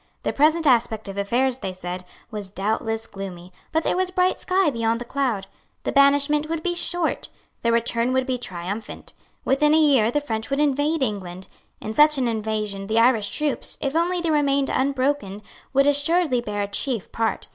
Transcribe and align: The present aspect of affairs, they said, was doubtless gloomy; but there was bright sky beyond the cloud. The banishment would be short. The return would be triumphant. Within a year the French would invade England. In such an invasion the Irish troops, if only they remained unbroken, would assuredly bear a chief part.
The 0.23 0.33
present 0.33 0.65
aspect 0.65 1.07
of 1.07 1.15
affairs, 1.15 1.59
they 1.59 1.71
said, 1.71 2.05
was 2.31 2.49
doubtless 2.49 3.05
gloomy; 3.05 3.53
but 3.71 3.83
there 3.83 3.95
was 3.95 4.09
bright 4.09 4.39
sky 4.39 4.71
beyond 4.71 4.99
the 4.99 5.05
cloud. 5.05 5.45
The 5.83 5.91
banishment 5.91 6.49
would 6.49 6.63
be 6.63 6.73
short. 6.73 7.29
The 7.61 7.71
return 7.71 8.11
would 8.11 8.25
be 8.25 8.39
triumphant. 8.39 9.13
Within 9.45 9.75
a 9.75 9.77
year 9.77 10.09
the 10.09 10.19
French 10.19 10.49
would 10.49 10.59
invade 10.59 11.03
England. 11.03 11.47
In 11.79 11.93
such 11.93 12.17
an 12.17 12.27
invasion 12.27 12.87
the 12.87 12.97
Irish 12.97 13.29
troops, 13.29 13.77
if 13.79 13.95
only 13.95 14.21
they 14.21 14.31
remained 14.31 14.71
unbroken, 14.71 15.43
would 15.71 15.85
assuredly 15.85 16.41
bear 16.41 16.63
a 16.63 16.67
chief 16.67 17.11
part. 17.11 17.47